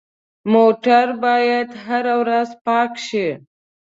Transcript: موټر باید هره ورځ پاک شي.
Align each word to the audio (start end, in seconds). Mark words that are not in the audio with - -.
موټر 0.53 1.05
باید 1.23 1.67
هره 1.85 2.13
ورځ 2.21 2.49
پاک 2.65 2.91
شي. 3.07 3.27